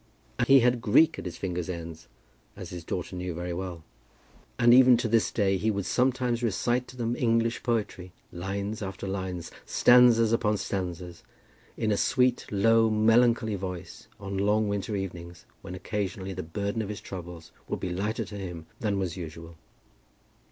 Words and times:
And 0.39 0.47
he 0.47 0.61
had 0.61 0.81
Greek 0.81 1.19
at 1.19 1.25
his 1.25 1.37
fingers' 1.37 1.69
ends, 1.69 2.07
as 2.55 2.71
his 2.71 2.83
daughter 2.83 3.15
knew 3.15 3.35
very 3.35 3.53
well. 3.53 3.83
And 4.57 4.73
even 4.73 4.97
to 4.97 5.07
this 5.07 5.29
day 5.29 5.57
he 5.57 5.69
would 5.69 5.85
sometimes 5.85 6.41
recite 6.41 6.87
to 6.87 6.97
them 6.97 7.15
English 7.15 7.61
poetry, 7.61 8.11
lines 8.31 8.81
after 8.81 9.05
lines, 9.05 9.51
stanzas 9.63 10.33
upon 10.33 10.57
stanzas, 10.57 11.21
in 11.77 11.91
a 11.91 11.97
sweet 11.97 12.47
low 12.49 12.89
melancholy 12.89 13.53
voice, 13.53 14.07
on 14.19 14.39
long 14.39 14.67
winter 14.67 14.95
evenings 14.95 15.45
when 15.61 15.75
occasionally 15.75 16.33
the 16.33 16.41
burden 16.41 16.81
of 16.81 16.89
his 16.89 16.99
troubles 16.99 17.51
would 17.67 17.79
be 17.79 17.91
lighter 17.91 18.25
to 18.25 18.37
him 18.39 18.65
than 18.79 18.97
was 18.97 19.15
usual. 19.15 19.55